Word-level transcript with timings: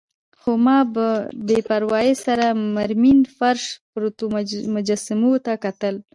خو 0.39 0.51
ما 0.65 0.77
په 0.95 1.05
بې 1.47 1.59
پروايي 1.69 2.15
سره 2.25 2.45
مرمرین 2.75 3.19
فرش، 3.37 3.63
پرتو 3.93 4.23
مجسمو 4.77 5.33
ته 5.45 5.53
کتل. 5.63 5.95